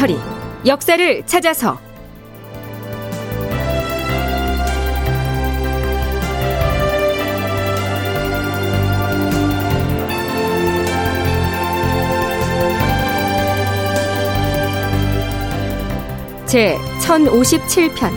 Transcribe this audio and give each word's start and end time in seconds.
다큐멘터리 0.00 0.18
역사를 0.66 1.26
찾아서. 1.26 1.78
제 16.46 16.76
1057편. 17.02 18.10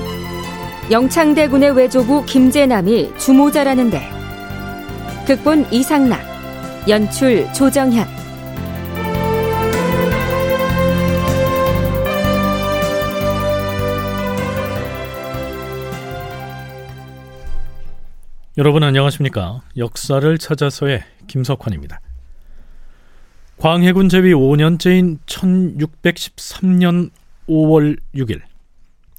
영창대군의 0.90 1.72
외조부 1.72 2.26
김재남이 2.26 3.14
주모자라는데. 3.18 4.10
극본 5.28 5.68
이상락 5.72 6.22
연출 6.88 7.52
조정현 7.54 8.23
여러분 18.56 18.84
안녕하십니까 18.84 19.64
역사를 19.78 20.38
찾아서의 20.38 21.04
김석환입니다 21.26 22.00
광해군 23.58 24.10
제위 24.10 24.32
5년째인 24.32 25.18
1613년 25.26 27.10
5월 27.50 28.00
6일 28.14 28.42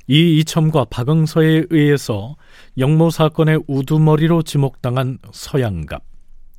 이 0.07 0.39
이첨과 0.39 0.85
박응서에 0.85 1.65
의해서 1.71 2.37
영모 2.79 3.11
사건의 3.11 3.61
우두머리로 3.67 4.43
지목당한 4.43 5.19
서양갑. 5.33 6.03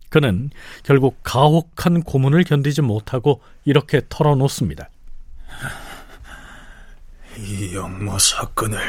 그는 0.09 0.49
결국 0.83 1.19
가혹한 1.21 2.01
고문을 2.01 2.43
견디지 2.43 2.81
못하고 2.81 3.41
이렇게 3.63 4.01
털어놓습니다. 4.09 4.89
이 7.37 7.75
영모 7.75 8.17
사건을 8.17 8.79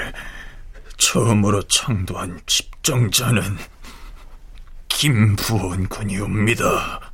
처음으로 0.97 1.63
창도한 1.65 2.41
집정자는 2.47 3.43
김부원 4.99 5.91
군이옵니다. 5.91 7.13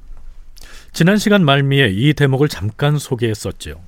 지난 0.92 1.16
시간 1.16 1.44
말미에 1.44 1.88
이 1.88 2.14
대목을 2.14 2.46
잠깐 2.48 2.96
소개했었죠. 2.96 3.82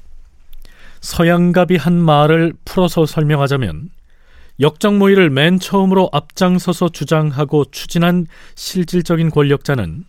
서양갑이 1.00 1.76
한 1.76 1.94
말을 1.94 2.54
풀어서 2.64 3.06
설명하자면 3.06 3.90
역정모의를 4.58 5.30
맨 5.30 5.60
처음으로 5.60 6.10
앞장서서 6.12 6.88
주장하고 6.88 7.66
추진한 7.66 8.26
실질적인 8.56 9.30
권력자는 9.30 10.04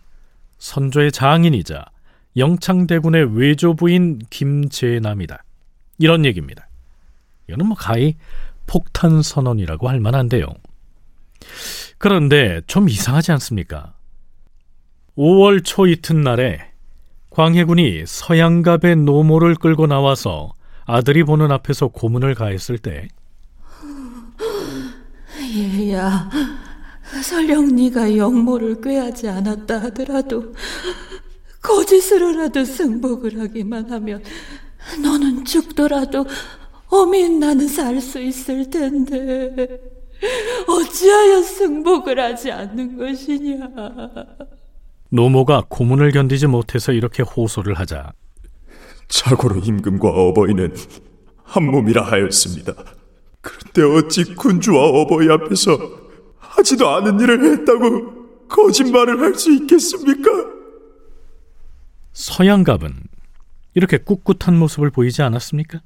선조의 0.58 1.12
장인이자 1.12 1.84
영창대군의 2.36 3.38
외조부인 3.38 4.18
김재남이다. 4.30 5.44
이런 5.98 6.24
얘기입니다. 6.24 6.68
이거는 7.46 7.66
뭐 7.66 7.76
가히 7.76 8.16
폭탄 8.66 9.22
선언이라고 9.22 9.88
할 9.88 10.00
만한데요. 10.00 10.46
그런데 11.98 12.60
좀 12.66 12.88
이상하지 12.88 13.32
않습니까? 13.32 13.94
5월 15.16 15.64
초 15.64 15.86
이튿날에 15.86 16.72
광해군이 17.30 18.04
서양갑의 18.06 18.96
노모를 18.96 19.54
끌고 19.56 19.86
나와서 19.86 20.52
아들이 20.84 21.22
보는 21.24 21.50
앞에서 21.52 21.88
고문을 21.88 22.34
가했을 22.34 22.78
때 22.78 23.08
얘야 25.56 26.30
설령 27.22 27.74
네가 27.76 28.16
영모를 28.16 28.80
꾀하지 28.80 29.28
않았다 29.28 29.82
하더라도 29.84 30.54
거짓으로라도 31.62 32.64
승복을 32.64 33.40
하기만 33.40 33.90
하면 33.90 34.22
너는 35.02 35.44
죽더라도 35.44 36.26
어민 36.88 37.40
나는 37.40 37.66
살 37.68 38.00
수 38.00 38.20
있을 38.20 38.70
텐데 38.70 39.78
어찌하여 40.66 41.42
승복을 41.42 42.18
하지 42.18 42.50
않는 42.50 42.96
것이냐 42.96 43.68
노모가 45.10 45.64
고문을 45.68 46.12
견디지 46.12 46.46
못해서 46.46 46.92
이렇게 46.92 47.22
호소를 47.22 47.74
하자 47.74 48.12
자고로 49.08 49.60
임금과 49.60 50.08
어버이는 50.08 50.74
한 51.44 51.64
몸이라 51.70 52.02
하였습니다. 52.02 52.74
그런데 53.40 53.82
어찌 53.82 54.34
군주와 54.34 54.82
어버이 54.88 55.28
앞에서 55.30 55.78
하지도 56.38 56.88
않은 56.88 57.20
일을 57.20 57.44
했다고 57.52 58.48
거짓말을 58.48 59.20
할 59.20 59.34
수 59.34 59.52
있겠습니까? 59.52 60.30
서양갑은 62.12 62.94
이렇게 63.74 63.98
꿋꿋한 63.98 64.58
모습을 64.58 64.90
보이지 64.90 65.22
않았습니까? 65.22 65.80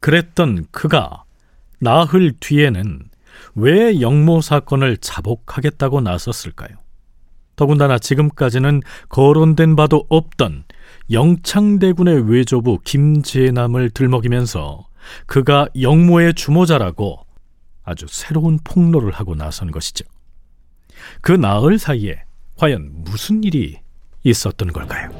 그랬던 0.00 0.66
그가 0.72 1.24
나흘 1.78 2.32
뒤에는 2.40 3.09
왜 3.54 4.00
영모 4.00 4.40
사건을 4.40 4.96
자복하겠다고 4.98 6.00
나섰을까요? 6.00 6.76
더군다나 7.56 7.98
지금까지는 7.98 8.80
거론된 9.10 9.76
바도 9.76 10.06
없던 10.08 10.64
영창대군의 11.10 12.30
외조부 12.30 12.78
김재남을 12.84 13.90
들먹이면서 13.90 14.86
그가 15.26 15.68
영모의 15.78 16.34
주모자라고 16.34 17.26
아주 17.82 18.06
새로운 18.08 18.58
폭로를 18.62 19.12
하고 19.12 19.34
나선 19.34 19.70
것이죠. 19.70 20.04
그 21.20 21.32
나흘 21.32 21.78
사이에 21.78 22.22
과연 22.56 22.90
무슨 23.04 23.42
일이 23.44 23.78
있었던 24.22 24.72
걸까요? 24.72 25.10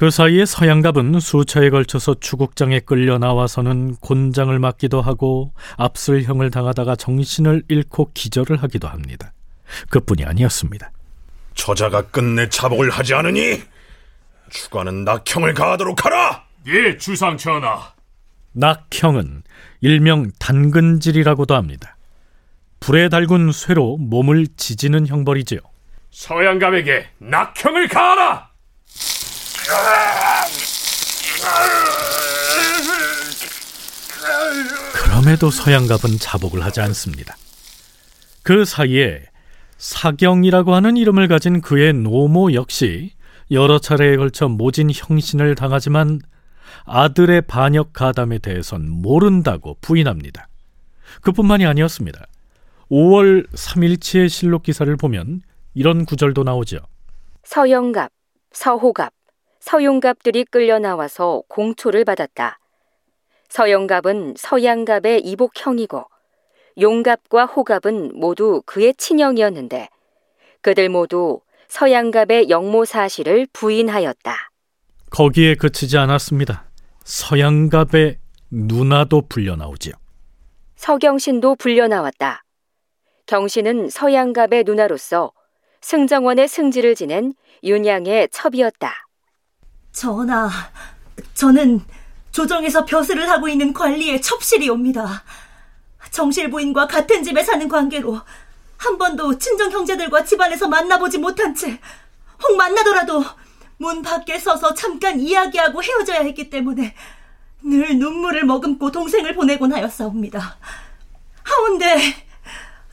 그 0.00 0.08
사이에 0.08 0.46
서양갑은 0.46 1.20
수차에 1.20 1.68
걸쳐서 1.68 2.14
추국장에 2.20 2.80
끌려 2.80 3.18
나와서는 3.18 3.96
곤장을 3.96 4.58
맞기도 4.58 5.02
하고 5.02 5.52
압슬형을 5.76 6.50
당하다가 6.50 6.96
정신을 6.96 7.64
잃고 7.68 8.12
기절을 8.14 8.62
하기도 8.62 8.88
합니다. 8.88 9.34
그뿐이 9.90 10.24
아니었습니다. 10.24 10.90
저자가 11.52 12.06
끝내 12.06 12.48
자복을 12.48 12.88
하지 12.88 13.12
않으니 13.12 13.60
주관은 14.48 15.04
낙형을 15.04 15.52
가하도록 15.52 16.02
하라. 16.02 16.44
예, 16.68 16.96
주상 16.96 17.36
전하. 17.36 17.92
낙형은 18.52 19.42
일명 19.82 20.30
단근질이라고도 20.38 21.54
합니다. 21.54 21.98
불에 22.80 23.10
달군 23.10 23.52
쇠로 23.52 23.98
몸을 23.98 24.46
지지는 24.56 25.06
형벌이지요. 25.06 25.60
서양갑에게 26.10 27.06
낙형을 27.18 27.88
가하라. 27.88 28.49
그럼에도 34.92 35.50
서양갑은 35.50 36.18
자복을 36.18 36.64
하지 36.64 36.80
않습니다. 36.80 37.36
그 38.42 38.64
사이에 38.64 39.22
사경이라고 39.78 40.74
하는 40.74 40.96
이름을 40.96 41.28
가진 41.28 41.60
그의 41.60 41.92
노모 41.92 42.52
역시 42.54 43.12
여러 43.50 43.78
차례에 43.78 44.16
걸쳐 44.16 44.48
모진 44.48 44.90
형신을 44.92 45.54
당하지만 45.54 46.20
아들의 46.84 47.42
반역 47.42 47.92
가담에 47.92 48.38
대해선 48.38 48.88
모른다고 48.88 49.76
부인합니다. 49.80 50.48
그뿐만이 51.22 51.66
아니었습니다. 51.66 52.26
5월 52.90 53.50
3일치의 53.52 54.28
실록 54.28 54.62
기사를 54.62 54.94
보면 54.96 55.42
이런 55.74 56.04
구절도 56.04 56.44
나오죠. 56.44 56.78
서영갑, 57.44 58.10
서호갑, 58.52 59.12
서용갑들이 59.60 60.44
끌려 60.46 60.78
나와서 60.78 61.42
공초를 61.48 62.04
받았다. 62.04 62.58
서영갑은 63.48 64.34
서양갑의 64.36 65.20
이복형이고 65.20 66.04
용갑과 66.80 67.46
호갑은 67.46 68.12
모두 68.14 68.62
그의 68.64 68.94
친형이었는데 68.94 69.88
그들 70.62 70.88
모두 70.88 71.40
서양갑의 71.68 72.48
영모 72.48 72.84
사실을 72.84 73.46
부인하였다. 73.52 74.50
거기에 75.10 75.56
그치지 75.56 75.98
않았습니다. 75.98 76.64
서양갑의 77.04 78.18
누나도 78.50 79.22
불려 79.28 79.56
나오지요. 79.56 79.94
서경신도 80.76 81.56
불려 81.56 81.88
나왔다. 81.88 82.44
경신은 83.26 83.90
서양갑의 83.90 84.64
누나로서 84.64 85.32
승정원의 85.82 86.48
승지를 86.48 86.94
지낸 86.94 87.34
윤양의 87.62 88.28
첩이었다. 88.30 89.09
전하, 89.92 90.48
저는 91.34 91.84
조정에서 92.32 92.84
벼슬을 92.84 93.28
하고 93.28 93.48
있는 93.48 93.72
관리의 93.72 94.22
첩실이옵니다. 94.22 95.24
정실 96.10 96.50
부인과 96.50 96.86
같은 96.86 97.22
집에 97.22 97.42
사는 97.42 97.68
관계로 97.68 98.20
한 98.76 98.98
번도 98.98 99.38
친정 99.38 99.70
형제들과 99.70 100.24
집안에서 100.24 100.68
만나보지 100.68 101.18
못한 101.18 101.54
채 101.54 101.78
혹 102.42 102.56
만나더라도 102.56 103.22
문 103.76 104.02
밖에 104.02 104.38
서서 104.38 104.74
잠깐 104.74 105.20
이야기하고 105.20 105.82
헤어져야 105.82 106.20
했기 106.20 106.50
때문에 106.50 106.94
늘 107.62 107.98
눈물을 107.98 108.44
머금고 108.44 108.90
동생을 108.90 109.34
보내곤 109.34 109.72
하였사옵니다. 109.72 110.56
하운데 111.42 111.96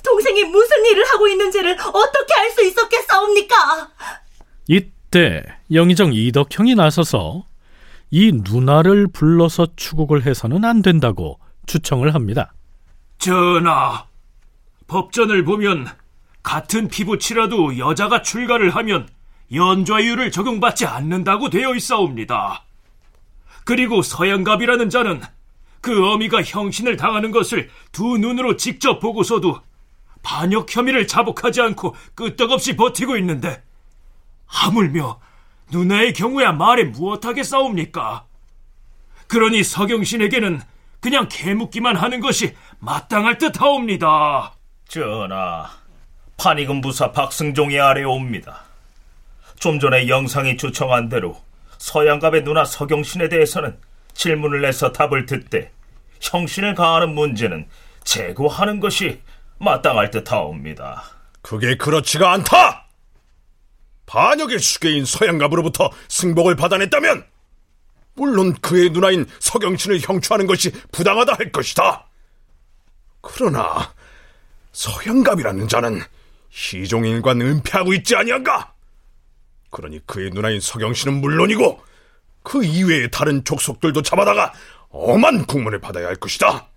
동생이 0.04 0.44
무슨 0.46 0.86
일을 0.86 1.06
하고 1.06 1.28
있는지를 1.28 1.78
어떻게 1.80 2.34
알 2.36 2.52
수 2.52 2.64
있었겠사옵니까? 2.64 3.90
이 4.68 4.92
때 5.12 5.44
영의정 5.72 6.14
이덕형이 6.14 6.76
나서서 6.76 7.46
이 8.12 8.32
누나를 8.34 9.08
불러서 9.08 9.68
추국을 9.76 10.26
해서는 10.26 10.64
안 10.64 10.82
된다고 10.82 11.40
주청을 11.66 12.14
합니다. 12.14 12.54
전하, 13.20 14.06
법전을 14.88 15.44
보면 15.44 15.88
같은 16.44 16.88
피부치라도 16.88 17.78
여자가 17.78 18.22
출가를 18.22 18.76
하면 18.76 19.08
연좌율을 19.54 20.32
적용받지 20.32 20.86
않는다고 20.86 21.50
되어 21.50 21.76
있사옵니다. 21.76 22.64
그리고 23.66 24.02
서양갑이라는 24.02 24.90
자는 24.90 25.22
그 25.82 26.10
어미가 26.12 26.44
형신을 26.44 26.98
당하는 26.98 27.32
것을 27.32 27.70
두 27.92 28.18
눈으로 28.18 28.56
직접 28.56 29.00
보고서도 29.00 29.62
반역 30.24 30.74
혐의를 30.74 31.08
자복하지 31.08 31.62
않고 31.62 31.96
끄떡없이 32.16 32.76
버티고 32.76 33.18
있는데 33.18 33.62
하물며 34.48 35.20
누나의 35.72 36.14
경우야 36.14 36.52
말에 36.52 36.86
무엇하겠사옵니까? 36.86 38.26
그러니 39.28 39.64
서경신에게는 39.64 40.62
그냥 41.00 41.28
개묻기만 41.30 41.96
하는 41.96 42.20
것이 42.20 42.56
마땅할 42.80 43.38
듯하옵니다. 43.38 44.54
전하, 44.88 45.70
판익은 46.38 46.82
부사 46.82 47.12
박승종이 47.12 47.80
아래옵니다. 47.80 48.64
좀 49.60 49.80
전에 49.80 50.08
영상이 50.08 50.58
주청한 50.58 51.10
대로 51.10 51.42
서양갑의 51.78 52.44
누나 52.44 52.64
서경신에 52.64 53.30
대해서는 53.30 53.78
질문을 54.14 54.62
내서 54.62 54.92
답을 54.92 55.26
듣되 55.26 55.72
형신을 56.22 56.74
가하는 56.74 57.14
문제는 57.14 57.68
제고하는 58.04 58.80
것이 58.80 59.22
마땅할 59.60 60.12
듯하옵니다. 60.12 61.04
그게 61.42 61.76
그렇지가 61.76 62.32
않다! 62.34 62.87
반역의 64.08 64.58
수괴인 64.58 65.06
서양갑으로부터 65.06 65.92
승복을 66.08 66.56
받아냈다면 66.56 67.26
물론 68.16 68.54
그의 68.56 68.90
누나인 68.90 69.28
서경신을 69.40 70.00
형추하는 70.00 70.48
것이 70.48 70.72
부당하다 70.92 71.34
할 71.34 71.52
것이다. 71.52 72.08
그러나 73.22 73.94
서양갑이라는 74.72 75.68
자는 75.68 76.02
시종일관 76.50 77.42
은폐하고 77.42 77.94
있지 77.94 78.16
아니한가? 78.16 78.74
그러니 79.70 80.06
그의 80.08 80.32
누나인 80.32 80.60
서경신은 80.60 81.22
물론이고 81.22 81.84
그 82.42 82.64
이외의 82.64 83.12
다른 83.12 83.44
족속들도 83.44 84.02
잡아다가 84.02 84.54
엄한 84.90 85.46
국문을 85.46 85.80
받아야 85.80 86.08
할 86.08 86.16
것이다. 86.16 86.68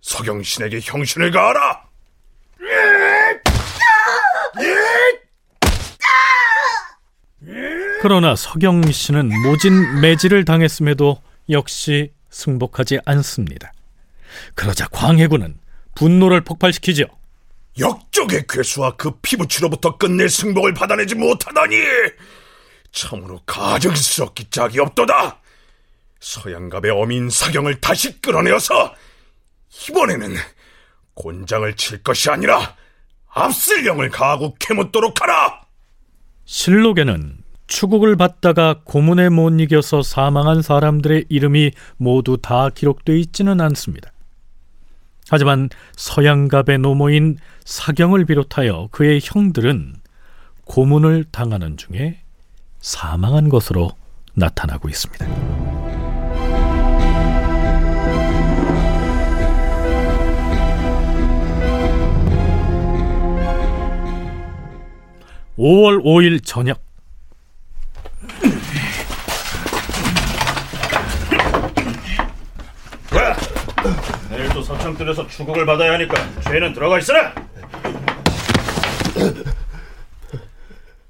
서경신에게 0.00 0.80
형신을 0.82 1.30
가하라. 1.30 1.84
그러나 8.02 8.34
서경 8.34 8.90
씨는 8.90 9.28
모진 9.42 10.00
매질을 10.00 10.46
당했음에도 10.46 11.20
역시 11.50 12.12
승복하지 12.30 12.98
않습니다. 13.04 13.74
그러자 14.54 14.88
광해군은 14.88 15.58
분노를 15.94 16.40
폭발시키죠. 16.42 17.04
역적의 17.78 18.44
괴수와 18.48 18.96
그 18.96 19.10
피부치로부터 19.20 19.98
끝낼 19.98 20.30
승복을 20.30 20.72
받아내지 20.72 21.14
못하다니 21.14 21.76
참으로 22.90 23.38
가증스럽기 23.44 24.48
짝이 24.48 24.80
없도다. 24.80 25.38
서양갑의 26.20 26.90
어민 26.92 27.28
사경을 27.28 27.82
다시 27.82 28.18
끌어내어서 28.22 28.94
이번에는 29.88 30.36
곤장을 31.14 31.76
칠 31.76 32.02
것이 32.02 32.30
아니라 32.30 32.76
압슬령을 33.28 34.08
가하고 34.08 34.56
캐묻도록 34.58 35.20
하라. 35.20 35.60
실록에는 36.46 37.39
추국을 37.70 38.16
받다가 38.16 38.80
고문에 38.82 39.28
못 39.28 39.60
이겨서 39.60 40.02
사망한 40.02 40.60
사람들의 40.60 41.26
이름이 41.28 41.70
모두 41.96 42.36
다 42.36 42.68
기록되어 42.68 43.14
있지는 43.14 43.60
않습니다. 43.60 44.10
하지만 45.30 45.70
서양갑의 45.94 46.78
노모인 46.78 47.38
사경을 47.64 48.24
비롯하여 48.24 48.88
그의 48.90 49.20
형들은 49.22 49.94
고문을 50.64 51.26
당하는 51.30 51.76
중에 51.76 52.18
사망한 52.80 53.48
것으로 53.48 53.92
나타나고 54.34 54.88
있습니다. 54.88 55.26
5월 65.56 66.02
5일 66.02 66.40
저녁 66.42 66.89
내일 74.30 74.48
또 74.50 74.62
서창들에서 74.62 75.26
추국을 75.28 75.66
받아야 75.66 75.92
하니까 75.94 76.14
죄는 76.42 76.72
들어가 76.74 76.98
있으라. 76.98 77.34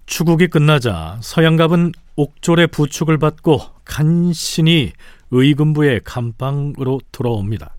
추국이 0.07 0.49
끝나자 0.49 1.19
서양갑은 1.23 1.93
옥졸의 2.17 2.69
부축을 2.69 3.19
받고 3.19 3.63
간신히 3.85 4.93
의금부의 5.31 6.01
감방으로 6.05 7.01
돌아옵니다. 7.13 7.75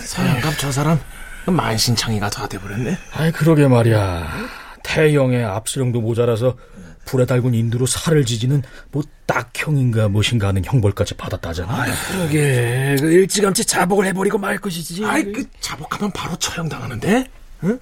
서양갑 0.00 0.58
저 0.58 0.72
사람 0.72 0.98
만신창이가 1.46 2.30
다 2.30 2.48
돼버렸네. 2.48 2.98
아이 3.14 3.30
그러게 3.32 3.68
말이야. 3.68 4.61
태영의 4.84 5.44
압수령도 5.44 6.00
모자라서 6.00 6.56
불에 7.04 7.26
달군 7.26 7.54
인두로 7.54 7.84
살을 7.86 8.24
지지는 8.24 8.62
뭐 8.92 9.02
딱형인가 9.26 10.08
무엇인가 10.08 10.48
하는 10.48 10.64
형벌까지 10.64 11.14
받았다잖아. 11.14 11.82
아이, 11.82 11.90
그러게 12.10 12.96
그 13.00 13.10
일찌감치 13.12 13.64
자복을 13.64 14.06
해버리고 14.06 14.38
말 14.38 14.58
것이지. 14.58 15.04
아이, 15.04 15.24
그 15.32 15.44
자복하면 15.60 16.12
바로 16.12 16.36
처형 16.36 16.68
당하는데. 16.68 17.26
응? 17.64 17.78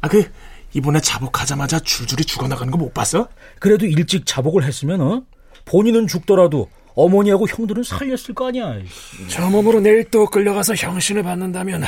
아그 0.00 0.28
이번에 0.72 1.00
자복하자마자 1.00 1.78
줄줄이 1.80 2.24
죽어나가는 2.24 2.70
거 2.70 2.76
못 2.76 2.92
봤어? 2.92 3.28
그래도 3.60 3.86
일찍 3.86 4.26
자복을 4.26 4.64
했으면 4.64 5.00
어? 5.00 5.22
본인은 5.64 6.06
죽더라도 6.08 6.68
어머니하고 6.94 7.46
형들은 7.48 7.82
살렸을 7.84 8.34
거 8.34 8.48
아니야. 8.48 8.74
저 9.28 9.48
몸으로 9.48 9.80
내일 9.80 10.04
또 10.10 10.26
끌려가서 10.26 10.74
형신을 10.74 11.22
받는다면 11.22 11.84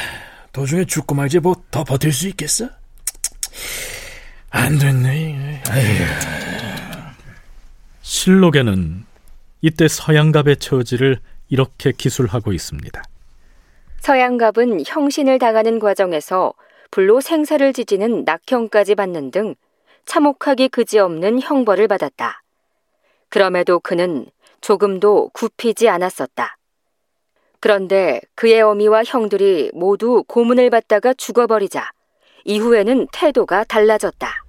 도중에 0.53 0.85
죽고 0.85 1.15
말지 1.15 1.41
뭐 1.41 1.55
더 1.71 1.83
버틸 1.85 2.13
수 2.13 2.29
있겠어? 2.29 2.69
안 4.51 4.79
됐네. 4.79 5.63
실록에는 8.01 9.05
이때 9.61 9.89
서양갑의 9.89 10.57
처지를 10.57 11.19
이렇게 11.49 11.93
기술하고 11.93 12.53
있습니다. 12.53 13.03
서양갑은 14.01 14.85
형신을 14.87 15.39
당하는 15.39 15.79
과정에서 15.79 16.55
불로 16.91 17.21
생사를 17.21 17.73
지지는 17.73 18.25
낙형까지 18.25 18.95
받는 18.95 19.31
등 19.31 19.55
참혹하기 20.07 20.69
그지없는 20.69 21.41
형벌을 21.41 21.89
받았다. 21.89 22.43
그럼에도 23.29 23.79
그는 23.81 24.27
조금도 24.63 25.31
굽히지 25.35 25.89
않았었다. 25.91 26.57
그런데 27.61 28.21
그의 28.35 28.63
어미와 28.63 29.03
형들이 29.05 29.71
모두 29.75 30.25
고문을 30.27 30.71
받다가 30.71 31.13
죽어버리자 31.13 31.91
이후에는 32.45 33.09
태도가 33.13 33.65
달라졌다. 33.65 34.45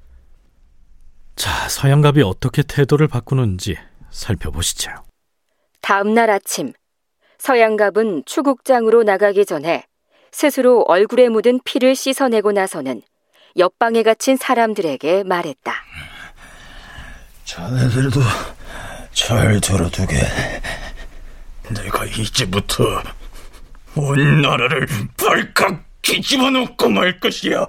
자, 1.36 1.70
서양갑이 1.70 2.22
어떻게 2.22 2.64
태도를 2.64 3.08
바꾸는지 3.08 3.78
살펴보시죠. 4.12 4.92
다음 5.82 6.14
날 6.14 6.30
아침, 6.30 6.74
서양갑은 7.38 8.24
추국장으로 8.26 9.04
나가기 9.04 9.46
전에 9.46 9.86
스스로 10.32 10.84
얼굴에 10.88 11.30
묻은 11.30 11.62
피를 11.64 11.96
씻어내고 11.96 12.52
나서는 12.52 13.02
옆방에 13.58 14.04
갇힌 14.04 14.38
사람들에게 14.38 15.24
말했다. 15.24 15.74
자네들도 17.46 18.20
잘 19.12 19.60
들어두게. 19.60 20.16
내가 21.74 22.06
이제부터 22.06 23.02
온 23.96 24.42
나라를 24.42 24.86
발칵 25.18 25.89
뒤집어 26.02 26.50
놓고 26.50 26.90
말 26.90 27.20
것이야. 27.20 27.66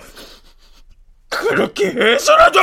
그렇게 1.29 1.87
해서라도 1.89 2.61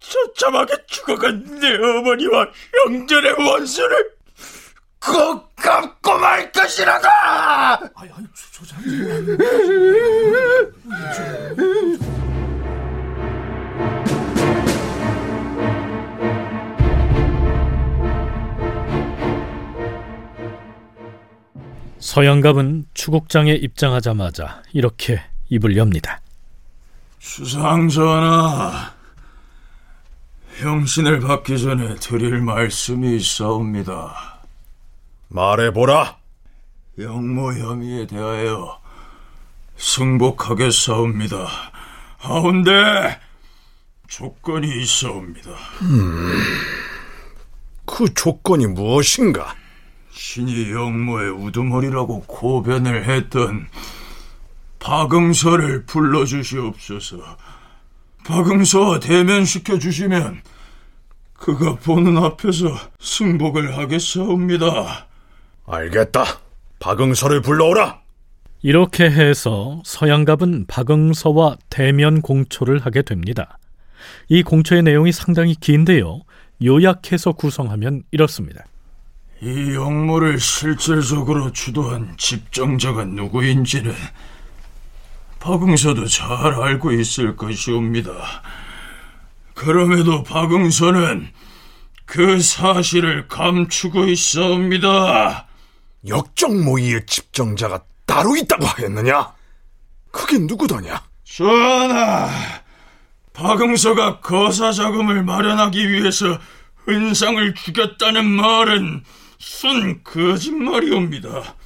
처참하게 0.00 0.74
죽어간 0.86 1.60
내 1.60 1.74
어머니와 1.74 2.48
형제의 2.86 3.32
원수를 3.38 4.10
꼭 5.04 5.54
갚고 5.56 6.18
말 6.18 6.52
것이라다! 6.52 7.80
아니, 7.96 8.10
아니, 8.12 8.26
조장님. 8.52 9.38
서양갑은 22.12 22.84
추국장에 22.92 23.52
입장하자마자 23.54 24.64
이렇게 24.74 25.22
입을 25.48 25.78
엽니다. 25.78 26.20
수상전하, 27.20 28.92
형신을 30.58 31.20
받기 31.20 31.58
전에 31.58 31.94
드릴 31.94 32.42
말씀이 32.42 33.16
있사옵니다. 33.16 34.42
말해보라. 35.28 36.18
영모 36.98 37.54
혐의에 37.54 38.06
대하여 38.06 38.78
승복하겠사옵니다. 39.78 41.48
하운데 42.18 43.20
조건이 44.08 44.82
있사옵니다. 44.82 45.50
그 47.86 48.12
조건이 48.12 48.66
무엇인가? 48.66 49.61
신이 50.12 50.70
영모의 50.72 51.30
우두머리라고 51.30 52.22
고변을 52.26 53.08
했던 53.08 53.66
박응서를 54.78 55.86
불러주시옵소서. 55.86 57.16
박응서와 58.26 59.00
대면시켜 59.00 59.78
주시면 59.78 60.42
그가 61.32 61.76
보는 61.76 62.18
앞에서 62.18 62.68
승복을 63.00 63.76
하겠사옵니다. 63.76 65.06
알겠다. 65.66 66.24
박응서를 66.78 67.40
불러오라. 67.40 68.00
이렇게 68.60 69.04
해서 69.04 69.80
서양갑은 69.84 70.66
박응서와 70.66 71.56
대면 71.70 72.20
공초를 72.20 72.80
하게 72.80 73.02
됩니다. 73.02 73.58
이 74.28 74.42
공초의 74.42 74.82
내용이 74.82 75.10
상당히 75.10 75.54
긴데요. 75.54 76.20
요약해서 76.62 77.32
구성하면 77.32 78.04
이렇습니다. 78.12 78.64
이 79.44 79.74
영모를 79.74 80.38
실질적으로 80.38 81.50
주도한 81.50 82.14
집정자가 82.16 83.06
누구인지는 83.06 83.92
박응서도 85.40 86.06
잘 86.06 86.28
알고 86.30 86.92
있을 86.92 87.34
것이옵니다. 87.34 88.12
그럼에도 89.54 90.22
박응서는 90.22 91.28
그 92.04 92.40
사실을 92.40 93.26
감추고 93.26 94.04
있사옵니다. 94.04 95.48
역정모의의 96.06 97.06
집정자가 97.06 97.82
따로 98.06 98.36
있다고 98.36 98.64
하였느냐? 98.64 99.32
그게 100.12 100.38
누구더냐? 100.38 101.02
전하, 101.24 102.30
박응서가 103.32 104.20
거사 104.20 104.70
자금을 104.70 105.24
마련하기 105.24 105.90
위해서 105.90 106.38
은상을 106.88 107.54
죽였다는 107.54 108.24
말은 108.24 109.02
순 109.42 110.04
거짓말이옵니다. 110.04 111.56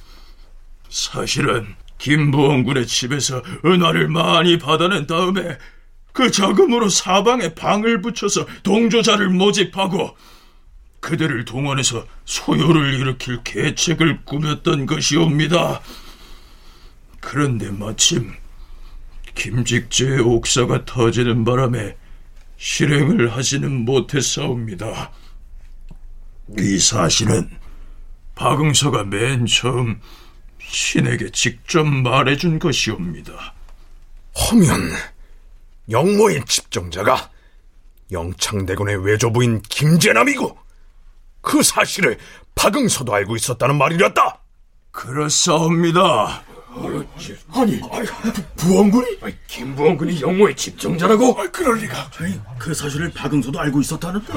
사실은 0.89 1.75
김부원 1.99 2.63
군의 2.63 2.87
집에서 2.87 3.43
은화를 3.63 4.07
많이 4.07 4.57
받아낸 4.57 5.05
다음에 5.05 5.59
그 6.11 6.31
자금으로 6.31 6.89
사방에 6.89 7.53
방을 7.53 8.01
붙여서 8.01 8.47
동조자를 8.63 9.29
모집하고 9.29 10.17
그들을 11.01 11.45
동원해서 11.45 12.07
소요를 12.25 12.95
일으킬 12.95 13.43
계책을 13.43 14.25
꾸몄던 14.25 14.87
것이옵니다. 14.87 15.79
그런데 17.19 17.69
마침 17.69 18.33
김직재의 19.35 20.21
옥사가 20.21 20.85
터지는 20.85 21.45
바람에 21.45 21.95
실행을 22.57 23.35
하지는 23.35 23.85
못했사옵니다. 23.85 25.11
이 26.57 26.79
사실은 26.79 27.51
박응서가 28.37 29.03
맨 29.05 29.45
처음 29.47 29.99
신에게 30.59 31.31
직접 31.31 31.83
말해준 31.83 32.59
것이옵니다. 32.59 33.53
허면 34.35 34.91
영모의 35.89 36.45
집정자가 36.45 37.31
영창대군의 38.11 39.03
외조부인 39.05 39.61
김재남이고 39.63 40.57
그 41.41 41.63
사실을 41.63 42.17
박응서도 42.55 43.13
알고 43.13 43.35
있었다는 43.35 43.77
말이었다. 43.77 44.39
그렇사옵니다. 44.91 46.43
아니, 47.53 47.81
부원군이? 48.55 49.17
김부원군이 49.47 50.21
영모의 50.21 50.55
집정자라고? 50.55 51.35
그럴 51.51 51.79
리가. 51.79 52.11
그 52.59 52.73
사실을 52.73 53.09
박응서도 53.11 53.59
알고 53.59 53.81
있었다는데. 53.81 54.31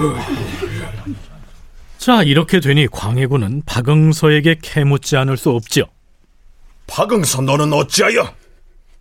자, 2.01 2.23
이렇게 2.23 2.61
되니 2.61 2.87
광해군은 2.87 3.65
박응서에게 3.67 4.61
캐묻지 4.63 5.19
않을 5.19 5.37
수 5.37 5.51
없죠. 5.51 5.85
박응서 6.87 7.43
너는 7.43 7.75
어찌하여 7.75 8.35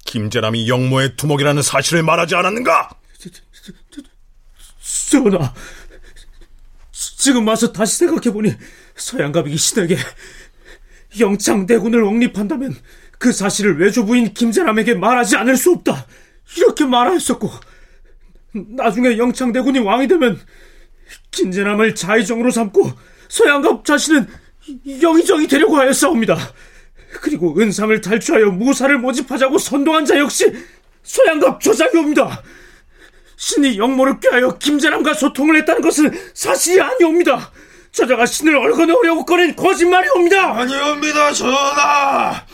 김재남이 0.04 0.68
영모의 0.68 1.16
두목이라는 1.16 1.62
사실을 1.62 2.04
말하지 2.04 2.36
않았는가? 2.36 2.90
전하, 5.10 5.54
지금 6.92 7.48
와서 7.48 7.72
다시 7.72 8.00
생각해보니 8.00 8.52
서양갑이 8.98 9.56
신에게 9.56 9.96
영창대군을 11.22 12.04
옹립한다면 12.04 12.76
그 13.18 13.32
사실을 13.32 13.80
외조부인 13.80 14.34
김재남에게 14.34 14.96
말하지 14.96 15.38
않을 15.38 15.56
수 15.56 15.72
없다. 15.72 16.06
이렇게 16.58 16.84
말하였었고 16.84 17.50
나중에 18.76 19.18
영창대군이 19.18 19.80
왕이 19.80 20.10
되면 20.10 20.38
김재남을 21.32 21.96
자의정으로 21.96 22.52
삼고 22.52 22.92
서양갑 23.30 23.86
자신은 23.86 24.28
영의정이 25.02 25.48
되려고 25.48 25.78
하였사옵니다. 25.78 26.38
그리고 27.22 27.60
은상을 27.60 28.00
탈취하여 28.02 28.48
무사를 28.48 28.96
모집하자고 28.98 29.58
선동한 29.58 30.06
자 30.06 30.18
역시 30.18 30.52
서양갑 31.04 31.62
조작이옵니다. 31.62 32.44
신이 33.36 33.78
영모를 33.78 34.20
꾀하여 34.20 34.58
김재남과 34.58 35.14
소통을 35.14 35.56
했다는 35.58 35.82
것은 35.82 36.12
사실이 36.34 36.82
아니옵니다. 36.82 37.52
저자가 37.92 38.26
신을 38.26 38.56
얼거놓으려고 38.56 39.26
꺼낸 39.26 39.56
거짓말이옵니다. 39.56 40.60
아니옵니다, 40.60 41.34
전하. 41.34 42.46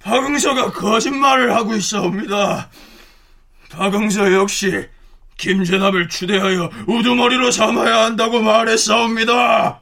박응서가 0.00 0.72
거짓말을 0.72 1.54
하고 1.54 1.74
있사옵니다. 1.74 2.68
박응서 3.70 4.34
역시 4.34 4.86
김재남을 5.38 6.08
추대하여 6.08 6.70
우두머리로 6.86 7.50
삼아야 7.50 8.04
한다고 8.04 8.40
말했사옵니다. 8.40 9.80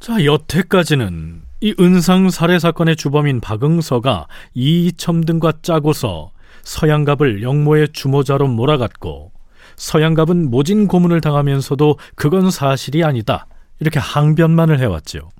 자, 0.00 0.24
여태까지는 0.24 1.42
이 1.60 1.74
은상 1.78 2.30
살해 2.30 2.58
사건의 2.58 2.96
주범인 2.96 3.40
박응서가 3.40 4.26
이이첨 4.54 5.24
등과 5.24 5.52
짜고서 5.62 6.32
서양갑을 6.64 7.42
영모의 7.42 7.90
주모자로 7.92 8.48
몰아갔고 8.48 9.30
서양갑은 9.76 10.50
모진 10.50 10.88
고문을 10.88 11.20
당하면서도 11.20 11.98
그건 12.14 12.50
사실이 12.50 13.04
아니다. 13.04 13.46
이렇게 13.80 13.98
항변만을 13.98 14.78
해왔죠. 14.80 15.30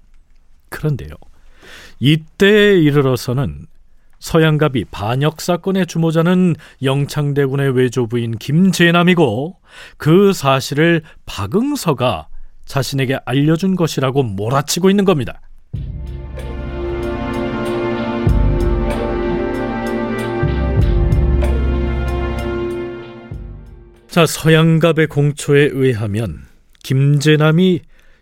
그런데요. 0.69 1.11
이때에 2.01 2.79
이르러서는 2.79 3.67
서양갑이 4.23 4.85
반역 4.85 5.41
사건의 5.41 5.85
주모자는 5.85 6.55
영창대군의 6.81 7.77
외조부인 7.77 8.39
김재남이고 8.39 9.57
그 9.97 10.33
사실을 10.33 11.03
박응서가 11.27 12.29
자신에게 12.65 13.19
알려준 13.25 13.75
것이라고 13.75 14.23
몰아치고 14.23 14.91
있는 14.91 15.05
겁니다. 15.05 15.41
자, 24.07 24.25
서양갑의 24.25 25.09
공초에 25.09 25.69
의하면 25.73 26.47
김재남이 26.85 27.81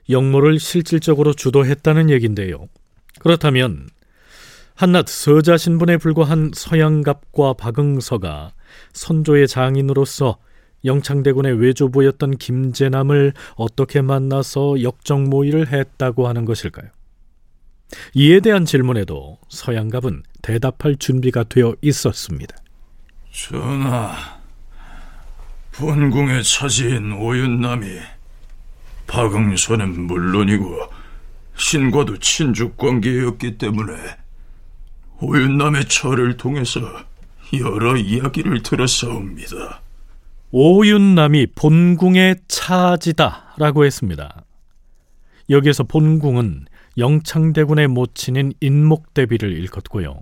영모를 0.08 0.60
실질적으로 0.60 1.34
주도했다는 1.34 2.08
얘긴데요. 2.08 2.68
그렇다면 3.18 3.90
한낱 4.80 5.08
서자 5.08 5.58
신분에 5.58 5.98
불과한 5.98 6.52
서양갑과 6.54 7.52
박응서가 7.52 8.54
선조의 8.94 9.46
장인으로서 9.46 10.38
영창대군의 10.86 11.60
외조부였던 11.60 12.38
김재남을 12.38 13.34
어떻게 13.56 14.00
만나서 14.00 14.82
역정 14.82 15.24
모의를 15.24 15.70
했다고 15.70 16.26
하는 16.26 16.46
것일까요? 16.46 16.88
이에 18.14 18.40
대한 18.40 18.64
질문에도 18.64 19.36
서양갑은 19.50 20.22
대답할 20.40 20.96
준비가 20.96 21.44
되어 21.44 21.74
있었습니다. 21.82 22.56
전하, 23.32 24.14
본궁의 25.72 26.42
차지인 26.42 27.12
오윤남이 27.12 27.86
박응서는 29.06 30.06
물론이고 30.06 30.78
신과도 31.54 32.18
친족 32.20 32.78
관계였기 32.78 33.58
때문에 33.58 34.19
오윤남의 35.20 35.84
철을 35.86 36.36
통해서 36.36 36.80
여러 37.58 37.96
이야기를 37.96 38.62
들었사옵니다. 38.62 39.82
오윤남이 40.50 41.48
본궁의 41.54 42.36
차지다라고 42.48 43.84
했습니다. 43.84 44.44
여기에서 45.48 45.84
본궁은 45.84 46.66
영창대군의 46.96 47.88
모친인 47.88 48.52
인목대비를 48.60 49.52
일컫고요. 49.52 50.20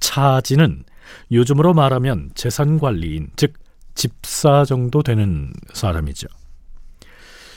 차지는 0.00 0.84
요즘으로 1.30 1.74
말하면 1.74 2.30
재산관리인, 2.34 3.30
즉 3.36 3.54
집사 3.94 4.64
정도 4.64 5.02
되는 5.02 5.52
사람이죠. 5.72 6.28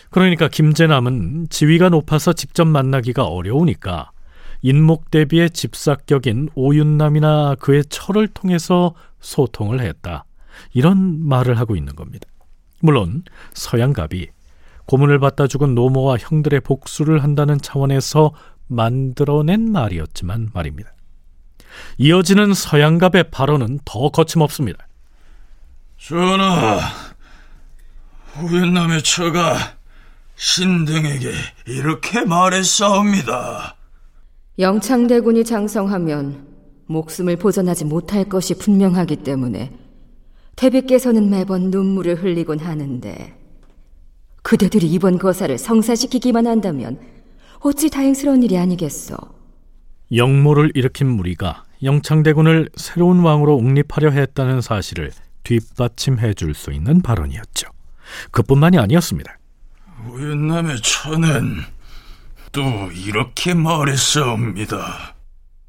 그러니까 0.10 0.48
김재남은 0.48 1.48
지위가 1.50 1.90
높아서 1.90 2.34
직접 2.34 2.66
만나기가 2.66 3.26
어려우니까 3.26 4.12
인목 4.64 5.12
대비의 5.12 5.52
집사격인 5.52 6.50
오윤남이나 6.56 7.56
그의 7.60 7.84
철을 7.90 8.30
통해서 8.30 8.96
소통을 9.20 9.82
했다. 9.82 10.24
이런 10.74 11.28
말을 11.28 11.60
하고 11.60 11.76
있는 11.76 11.96
겁니다. 11.96 12.28
물론 12.80 13.24
서양갑이 13.54 14.28
고문을 14.86 15.20
받다 15.20 15.48
죽은 15.48 15.76
노모와 15.76 16.18
형들의 16.18 16.62
복수를 16.62 17.24
한다는 17.24 17.60
차원에서 17.60 18.32
만들어낸 18.68 19.72
말이었지만 19.72 20.52
말입니다. 20.54 20.94
이어지는 21.98 22.54
서양갑의 22.54 23.32
발언은 23.32 23.80
더 23.84 24.10
거침없습니다. 24.10 24.88
전하, 25.98 26.80
후연남의 28.34 29.04
처가 29.04 29.76
신등에게 30.36 31.32
이렇게 31.68 32.24
말했사옵니다. 32.26 33.76
영창대군이 34.60 35.46
장성하면 35.46 36.48
목숨을 36.86 37.38
보전하지 37.38 37.86
못할 37.86 38.26
것이 38.26 38.54
분명하기 38.58 39.18
때문에 39.18 39.72
대비께서는 40.56 41.30
매번 41.30 41.72
눈물을 41.72 42.22
흘리곤 42.22 42.60
하는데 42.60 43.40
그대들이 44.44 44.88
이번 44.88 45.18
거사를 45.18 45.58
성사시키기만 45.58 46.46
한다면 46.46 47.00
어찌 47.62 47.90
다행스러운 47.90 48.44
일이 48.44 48.58
아니겠소. 48.58 49.16
영모를 50.14 50.72
일으킨 50.76 51.08
무리가 51.10 51.64
영창대군을 51.82 52.70
새로운 52.76 53.22
왕으로 53.22 53.56
옹립하려 53.56 54.12
했다는 54.12 54.62
사실을 54.62 55.12
뒷받침해 55.44 56.34
줄 56.36 56.54
수 56.54 56.72
있는 56.72 57.02
발언이었죠. 57.02 57.70
그뿐만이 58.32 58.78
아니었습니다. 58.78 59.38
우연남의 60.08 60.78
처는 60.84 61.62
또 62.54 62.62
이렇게 62.92 63.56
말했사옵니다. 63.56 65.16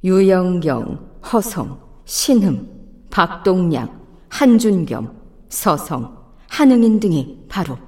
유영경, 0.04 1.20
허성, 1.32 1.80
신흠, 2.04 2.66
박동량, 3.10 4.02
한준겸, 4.28 5.10
서성, 5.48 6.14
한응인 6.50 7.00
등이 7.00 7.46
바로 7.48 7.78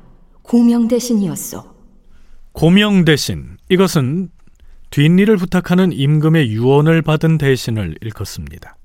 고명대신이었소. 0.40 1.62
고명대신 2.52 3.58
이것은 3.68 4.30
뒷일을 4.88 5.36
부탁하는 5.36 5.92
임금의 5.92 6.48
유언을 6.52 7.02
받은 7.02 7.36
대신을 7.36 7.96
일컫습니다. 8.00 8.78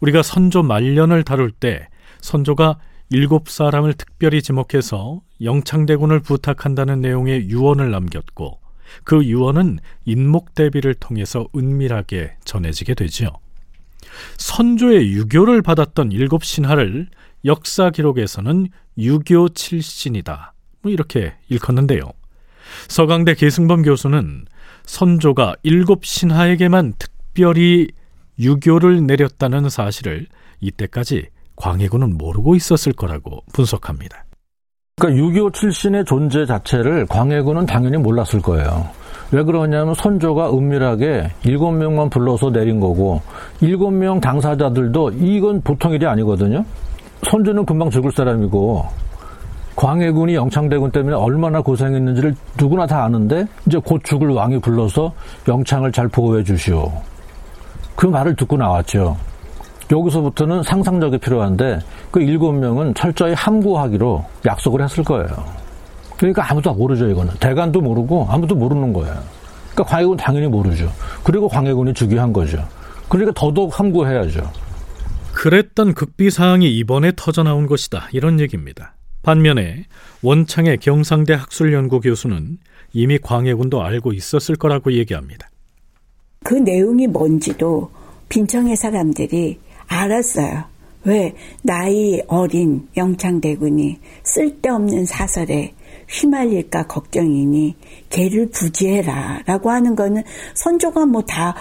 우리가 0.00 0.22
선조 0.24 0.64
말년을 0.64 1.22
다룰 1.22 1.52
때 1.52 1.86
선조가 2.20 2.80
일곱 3.10 3.48
사람을 3.48 3.94
특별히 3.94 4.42
지목해서 4.42 5.20
영창대군을 5.40 6.18
부탁한다는 6.18 7.00
내용의 7.00 7.48
유언을 7.48 7.92
남겼고 7.92 8.65
그 9.04 9.24
유언은 9.24 9.78
인목 10.04 10.54
대비를 10.54 10.94
통해서 10.94 11.46
은밀하게 11.54 12.36
전해지게 12.44 12.94
되지요. 12.94 13.30
선조의 14.38 15.12
유교를 15.12 15.62
받았던 15.62 16.12
일곱 16.12 16.44
신하를 16.44 17.08
역사 17.44 17.90
기록에서는 17.90 18.68
유교 18.98 19.48
칠신이다. 19.48 20.54
뭐 20.82 20.92
이렇게 20.92 21.34
일컫는데요. 21.48 22.02
서강대 22.88 23.34
계승범 23.34 23.82
교수는 23.82 24.46
선조가 24.84 25.56
일곱 25.62 26.04
신하에게만 26.04 26.94
특별히 26.98 27.88
유교를 28.38 29.06
내렸다는 29.06 29.68
사실을 29.68 30.26
이때까지 30.60 31.28
광해군은 31.56 32.16
모르고 32.16 32.54
있었을 32.54 32.92
거라고 32.92 33.42
분석합니다. 33.52 34.25
그러니까 34.98 35.22
유교 35.22 35.50
출신의 35.50 36.06
존재 36.06 36.46
자체를 36.46 37.04
광해군은 37.04 37.66
당연히 37.66 37.98
몰랐을 37.98 38.40
거예요. 38.40 38.88
왜 39.30 39.42
그러냐면 39.42 39.92
선조가 39.94 40.54
은밀하게 40.54 41.32
일곱 41.44 41.72
명만 41.72 42.08
불러서 42.08 42.48
내린 42.48 42.80
거고 42.80 43.20
일곱 43.60 43.90
명 43.90 44.18
당사자들도 44.18 45.10
이건 45.18 45.60
보통 45.60 45.92
일이 45.92 46.06
아니거든요. 46.06 46.64
선조는 47.24 47.66
금방 47.66 47.90
죽을 47.90 48.10
사람이고 48.10 48.86
광해군이 49.76 50.34
영창대군 50.34 50.92
때문에 50.92 51.14
얼마나 51.14 51.60
고생했는지를 51.60 52.34
누구나 52.58 52.86
다 52.86 53.04
아는데 53.04 53.44
이제 53.66 53.76
곧 53.76 54.00
죽을 54.02 54.30
왕이 54.30 54.60
불러서 54.60 55.12
영창을 55.46 55.92
잘 55.92 56.08
보호해 56.08 56.42
주시오. 56.42 56.90
그 57.96 58.06
말을 58.06 58.34
듣고 58.34 58.56
나왔죠. 58.56 59.14
여기서부터는 59.92 60.62
상상력이 60.62 61.18
필요한데 61.18 61.80
그 62.16 62.22
일곱 62.22 62.52
명은 62.52 62.94
철저히 62.94 63.34
함구하기로 63.34 64.24
약속을 64.46 64.82
했을 64.82 65.04
거예요. 65.04 65.28
그러니까 66.16 66.50
아무도 66.50 66.72
모르죠 66.72 67.10
이거는 67.10 67.34
대관도 67.40 67.82
모르고 67.82 68.26
아무도 68.30 68.54
모르는 68.54 68.94
거예요. 68.94 69.22
그러니까 69.72 69.84
광해군 69.84 70.16
당연히 70.16 70.46
모르죠. 70.46 70.90
그리고 71.22 71.46
광해군이 71.46 71.92
즉위한 71.92 72.32
거죠. 72.32 72.66
그러니까 73.10 73.34
더더욱 73.38 73.78
함구해야죠. 73.78 74.50
그랬던 75.34 75.92
극비 75.92 76.30
사항이 76.30 76.74
이번에 76.78 77.12
터져 77.14 77.42
나온 77.42 77.66
것이다 77.66 78.08
이런 78.12 78.40
얘기입니다. 78.40 78.94
반면에 79.22 79.84
원창의 80.22 80.78
경상대 80.78 81.34
학술연구 81.34 82.00
교수는 82.00 82.56
이미 82.94 83.18
광해군도 83.18 83.82
알고 83.82 84.14
있었을 84.14 84.56
거라고 84.56 84.94
얘기합니다. 84.94 85.50
그 86.44 86.54
내용이 86.54 87.08
뭔지도 87.08 87.90
빈청의 88.30 88.76
사람들이 88.76 89.58
알았어요. 89.88 90.75
왜 91.06 91.34
나이 91.62 92.20
어린 92.26 92.88
영창대군이 92.96 93.98
쓸데없는 94.24 95.06
사설에 95.06 95.72
휘말릴까 96.08 96.88
걱정이니 96.88 97.76
개를 98.10 98.50
부지해라 98.50 99.42
라고 99.46 99.70
하는 99.70 99.94
거는 99.96 100.22
선조가 100.54 101.06
뭐 101.06 101.22
다 101.22 101.54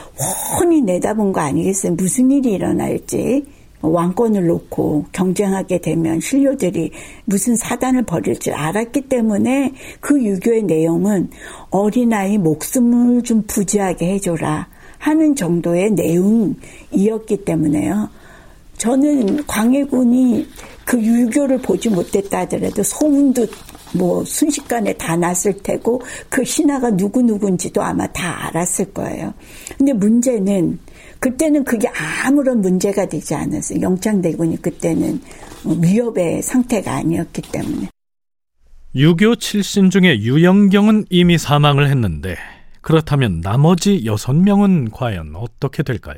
훤히 0.60 0.82
내다본 0.82 1.32
거 1.32 1.42
아니겠어요? 1.42 1.94
무슨 1.94 2.32
일이 2.32 2.54
일어날지 2.54 3.46
왕권을 3.82 4.48
놓고 4.48 5.06
경쟁하게 5.12 5.80
되면 5.80 6.20
신료들이 6.20 6.92
무슨 7.26 7.56
사단을 7.56 8.04
벌일 8.04 8.40
줄 8.40 8.54
알았기 8.54 9.02
때문에 9.02 9.74
그 10.00 10.24
유교의 10.24 10.64
내용은 10.64 11.30
어린아이 11.70 12.40
목숨을 12.40 13.22
좀 13.22 13.44
부지하게 13.46 14.14
해줘라 14.14 14.68
하는 14.98 15.36
정도의 15.36 15.92
내용이었기 15.92 17.46
때문에요. 17.46 18.10
저는 18.78 19.46
광해군이 19.48 20.48
그 20.86 21.02
유교를 21.02 21.60
보지 21.60 21.90
못했다 21.90 22.40
하더라도 22.42 22.84
소문도 22.84 23.48
뭐 23.94 24.24
순식간에 24.26 24.94
다 24.94 25.16
났을 25.16 25.58
테고 25.58 26.02
그 26.30 26.44
신하가 26.44 26.92
누구누구인지도 26.92 27.82
아마 27.82 28.06
다 28.08 28.48
알았을 28.48 28.94
거예요. 28.94 29.34
근데 29.78 29.94
문제는 29.94 30.80
그때는 31.20 31.64
그게 31.64 31.88
아무런 32.24 32.62
문제가 32.62 33.08
되지 33.08 33.34
않았어요. 33.34 33.82
영창대군이 33.82 34.62
그때는 34.62 35.22
위협의 35.82 36.42
상태가 36.42 36.98
아니었기 36.98 37.42
때문에. 37.52 37.90
유교 38.96 39.36
칠신 39.36 39.90
중에 39.90 40.20
유영경은 40.20 41.06
이미 41.10 41.38
사망을 41.38 41.90
했는데 41.90 42.36
그렇다면 42.82 43.42
나머지 43.42 44.06
여섯 44.06 44.34
명은 44.34 44.92
과연 44.92 45.36
어떻게 45.36 45.84
될까요? 45.84 46.18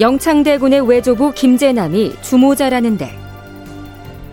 영창대군의 0.00 0.88
외조부 0.88 1.32
김재남이 1.32 2.14
주모자라는데 2.22 3.18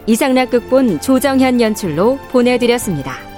이상락 0.06 0.51
극본 0.51 1.01
조정현 1.01 1.60
연출로 1.60 2.19
보내드렸습니다. 2.30 3.34